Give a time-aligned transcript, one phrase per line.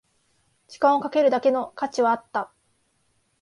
[0.67, 2.51] 時間をかけるだけの価値はあった